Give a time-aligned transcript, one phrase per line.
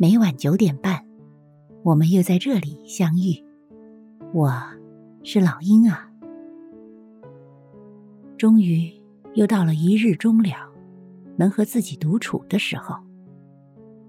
[0.00, 1.04] 每晚九点半，
[1.82, 3.44] 我们又在这里相遇。
[4.32, 4.48] 我
[5.24, 6.08] 是老鹰啊。
[8.36, 8.92] 终于
[9.34, 10.54] 又到了一日终了，
[11.36, 12.94] 能和自己独处的时候。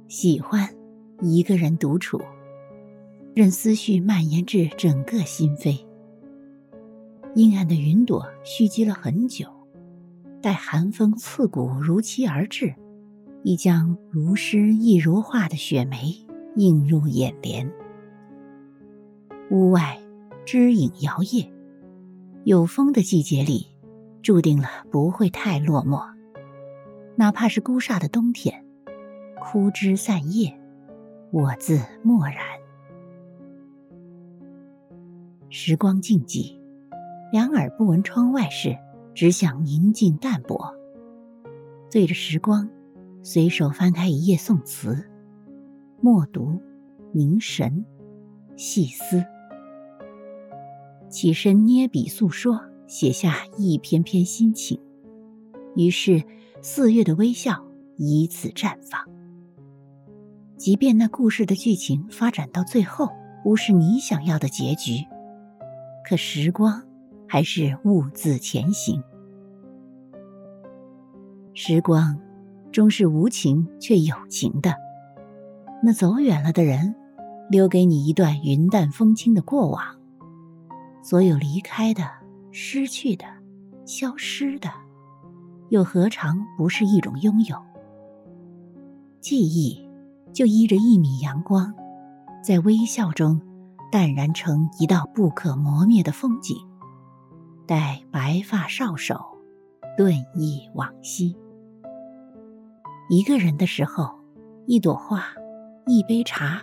[0.07, 0.70] 喜欢
[1.21, 2.21] 一个人独处，
[3.34, 5.84] 任思绪蔓延至整个心扉。
[7.34, 9.48] 阴暗的云朵蓄积了很久，
[10.40, 12.76] 待寒风刺骨如期而至。
[13.44, 16.16] 已将如诗亦如画的雪梅
[16.56, 17.71] 映入眼帘。
[19.50, 19.97] 屋外
[20.46, 21.50] 枝影摇曳，
[22.44, 23.68] 有风的季节里，
[24.21, 26.04] 注定了不会太落寞。
[27.16, 28.66] 哪怕是孤煞的冬天，
[29.42, 30.60] 枯枝散叶，
[31.32, 32.38] 我自默然。
[35.50, 36.56] 时光静寂，
[37.31, 38.78] 两耳不闻窗外事，
[39.16, 40.75] 只想宁静淡泊。
[41.89, 42.69] 对着时光。
[43.22, 45.09] 随手翻开一页宋词，
[46.02, 46.61] 默读，
[47.11, 47.85] 凝神，
[48.55, 49.23] 细思。
[51.09, 54.79] 起身捏笔诉说，写下一篇篇心情。
[55.75, 56.23] 于是，
[56.61, 57.61] 四月的微笑
[57.97, 59.02] 以此绽放。
[60.55, 63.09] 即便那故事的剧情发展到最后
[63.44, 65.05] 不是你想要的结局，
[66.07, 66.81] 可时光
[67.27, 69.03] 还是兀自前行。
[71.53, 72.17] 时光。
[72.72, 74.73] 终是无情却有情的。
[75.84, 76.95] 那走远了的人，
[77.50, 79.84] 留给你一段云淡风轻的过往。
[81.02, 82.03] 所有离开的、
[82.52, 83.25] 失去的、
[83.86, 84.70] 消失的，
[85.70, 87.56] 又何尝不是一种拥有？
[89.22, 89.90] 记忆
[90.34, 91.73] 就依着一米阳光，
[92.44, 93.42] 在微笑中
[93.92, 96.58] 淡然成一道不可磨灭的风景。
[97.66, 99.20] 待白发少手，
[99.97, 101.36] 顿忆往昔。
[103.11, 104.07] 一个人的时候，
[104.67, 105.25] 一朵花，
[105.88, 106.61] 一杯茶，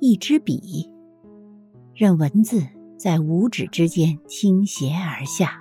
[0.00, 0.90] 一支笔，
[1.94, 2.66] 任文字
[2.98, 5.56] 在五指之间倾斜而下。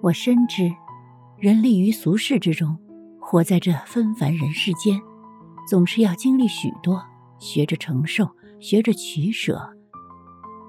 [0.00, 0.72] 我深知，
[1.36, 2.78] 人立于俗世之中，
[3.20, 4.98] 活在这纷繁人世间，
[5.68, 7.04] 总是要经历许多，
[7.38, 8.26] 学着承受，
[8.58, 9.60] 学着取舍，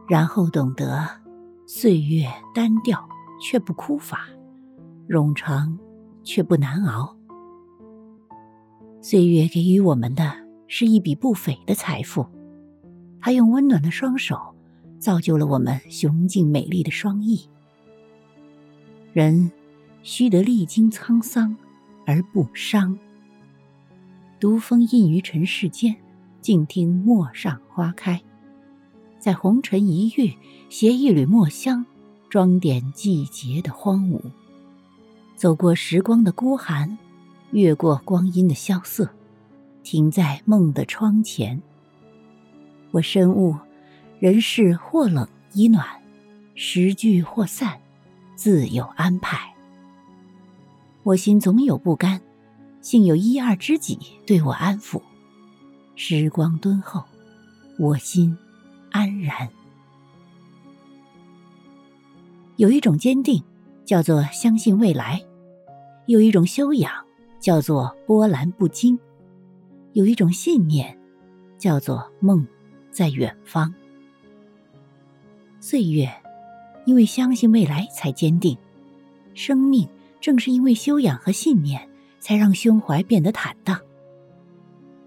[0.09, 1.07] 然后懂得，
[1.65, 3.07] 岁月单调
[3.39, 4.27] 却不枯乏，
[5.07, 5.79] 冗长
[6.21, 7.15] 却不难熬。
[9.07, 10.33] 岁月给予我们的
[10.66, 12.25] 是一笔不菲的财富，
[13.21, 14.35] 它用温暖的双手
[14.97, 17.47] 造就了我们雄劲美丽的双翼。
[19.13, 19.51] 人
[20.01, 21.55] 须得历经沧桑
[22.07, 22.97] 而不伤。
[24.39, 25.95] 独风印于尘世间，
[26.41, 28.19] 静听陌上花开，
[29.19, 30.33] 在红尘一遇，
[30.67, 31.85] 携一缕墨香，
[32.27, 34.19] 装点季节的荒芜，
[35.35, 36.97] 走过时光的孤寒。
[37.55, 39.09] 越过光阴的萧瑟，
[39.81, 41.61] 停在梦的窗前。
[42.91, 43.55] 我深悟，
[44.19, 45.88] 人世或冷亦暖，
[46.53, 47.79] 时聚或散，
[48.35, 49.53] 自有安排。
[51.03, 52.19] 我心总有不甘，
[52.81, 55.01] 幸有一二知己对我安抚。
[55.95, 57.05] 时光敦厚，
[57.79, 58.37] 我心
[58.91, 59.47] 安然。
[62.57, 63.41] 有一种坚定，
[63.85, 65.22] 叫做相信未来；
[66.05, 67.04] 有一种修养。
[67.45, 68.97] 叫做波澜不惊，
[69.94, 70.97] 有一种信念，
[71.59, 72.44] 叫做梦
[72.89, 73.72] 在远方。
[75.59, 76.11] 岁月，
[76.88, 78.57] 因为相信未来才坚定；
[79.35, 79.88] 生命
[80.19, 81.88] 正是因为修养和信念，
[82.19, 83.79] 才让胸怀变得坦荡。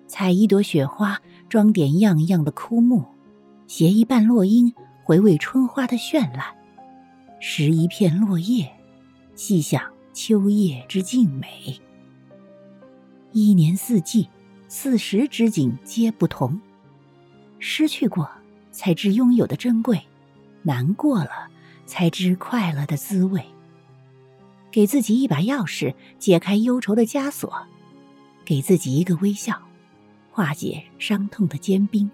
[0.06, 3.02] 采一朵雪花，装点样样的枯木；
[3.66, 4.72] 携一瓣落英，
[5.02, 6.54] 回味春花的绚烂；
[7.40, 8.70] 拾一片落叶，
[9.34, 9.82] 细想
[10.12, 11.80] 秋叶之静美。
[13.32, 14.28] 一年四季，
[14.68, 16.60] 四时之景皆不同。
[17.58, 18.28] 失去过，
[18.72, 19.98] 才知拥有的珍贵；
[20.62, 21.48] 难过了，
[21.86, 23.44] 才知快乐的滋味。
[24.70, 27.50] 给自己一把钥匙，解开忧愁的枷锁；
[28.44, 29.60] 给自己一个微笑，
[30.30, 32.10] 化解伤痛的坚冰。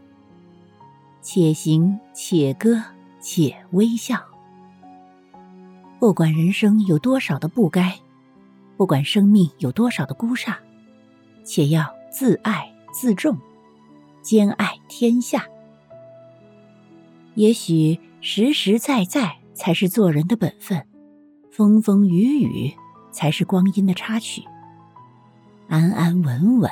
[1.21, 2.83] 且行且歌
[3.21, 4.23] 且微笑。
[5.99, 7.99] 不管人生有多少的不该，
[8.77, 10.57] 不管生命有多少的孤煞。
[11.45, 13.39] 且要自爱自重，
[14.23, 15.45] 兼爱天下。
[17.35, 20.87] 也许实实在在才是做人的本分，
[21.51, 22.75] 风风雨雨
[23.11, 24.43] 才是光阴的插曲，
[25.69, 26.71] 安安稳稳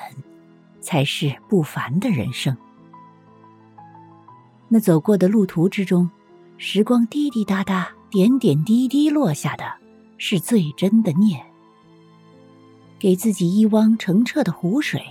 [0.80, 2.56] 才是不凡的人生。
[4.68, 6.10] 那走过的路途之中，
[6.56, 9.64] 时光滴滴答答，点点滴滴落下的
[10.16, 11.44] 是最真的念。
[13.02, 15.02] 给自己一汪澄澈的湖水，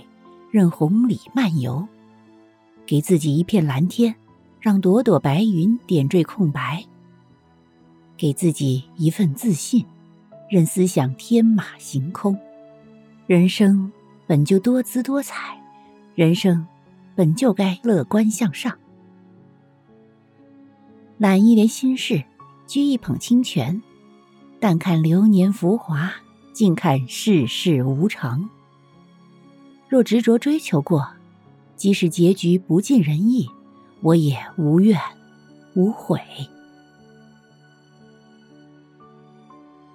[0.50, 1.86] 任洪礼漫游，
[2.86, 4.14] 给自己一片蓝天，
[4.60, 6.86] 让朵朵白云点缀空白；
[8.16, 9.84] 给自己一份自信，
[10.48, 12.34] 任思想天马行空。
[13.26, 13.92] 人生
[14.26, 15.62] 本就多姿多彩，
[16.14, 16.66] 人生
[17.14, 18.74] 本就该乐观向上。
[21.18, 22.24] 揽一帘心事，
[22.66, 23.82] 掬一捧清泉，
[24.58, 26.10] 淡看流年浮华，
[26.52, 28.48] 静看世事无常。
[29.88, 31.06] 若执着追求过，
[31.76, 33.48] 即使结局不尽人意，
[34.00, 34.98] 我也无怨
[35.74, 36.20] 无悔。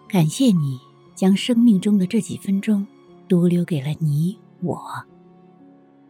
[0.08, 0.80] 感谢你
[1.16, 2.86] 将生命中的这几分钟
[3.28, 4.82] 都留给了你我。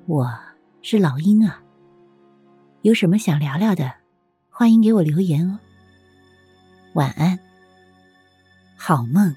[0.05, 0.29] 我
[0.81, 1.61] 是老鹰啊，
[2.83, 3.91] 有什么想聊聊的，
[4.49, 5.59] 欢迎给我留言哦。
[6.93, 7.37] 晚安，
[8.75, 9.35] 好梦。